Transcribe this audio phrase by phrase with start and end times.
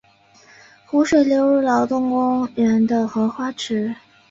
[0.87, 3.93] 湖水流入劳动公园的荷花池。